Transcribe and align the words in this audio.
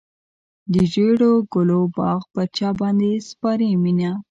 د 0.73 0.75
ژړو 0.91 1.33
ګلو 1.53 1.81
باغ 1.97 2.21
پر 2.33 2.47
چا 2.57 2.69
باندې 2.79 3.09
سپارې 3.29 3.69
مینه. 3.83 4.11